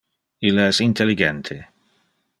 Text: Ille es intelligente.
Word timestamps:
Ille 0.49 0.65
es 0.71 0.79
intelligente. 0.87 1.59